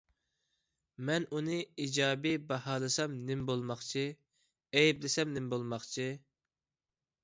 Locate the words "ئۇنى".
1.35-1.57